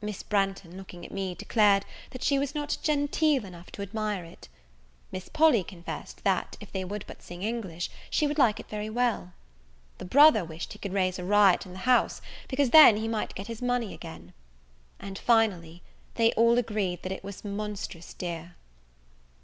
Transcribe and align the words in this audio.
Miss 0.00 0.22
Branghton, 0.22 0.78
looking 0.78 1.04
at 1.04 1.12
me, 1.12 1.34
declared, 1.34 1.84
that 2.12 2.22
she 2.22 2.38
was 2.38 2.54
not 2.54 2.78
genteel 2.82 3.44
enough 3.44 3.70
to 3.72 3.82
admire 3.82 4.24
it. 4.24 4.48
Miss 5.12 5.28
Polly 5.28 5.62
confessed, 5.62 6.24
that, 6.24 6.56
if 6.58 6.72
they 6.72 6.86
would 6.86 7.04
but 7.06 7.20
sing 7.22 7.42
English, 7.42 7.90
she 8.08 8.26
would 8.26 8.38
like 8.38 8.58
it 8.58 8.70
very 8.70 8.88
well. 8.88 9.34
The 9.98 10.06
brother 10.06 10.42
wished 10.42 10.72
he 10.72 10.78
could 10.78 10.94
raise 10.94 11.18
a 11.18 11.22
riot 11.26 11.66
in 11.66 11.74
the 11.74 11.80
house, 11.80 12.22
because 12.48 12.70
then 12.70 12.96
he 12.96 13.08
might 13.08 13.34
get 13.34 13.46
his 13.48 13.60
money 13.60 13.92
again. 13.92 14.32
And, 14.98 15.18
finally, 15.18 15.82
they 16.14 16.32
all 16.32 16.56
agreed 16.56 17.02
that 17.02 17.12
it 17.12 17.22
was 17.22 17.44
monstrous 17.44 18.14
dear. 18.14 18.56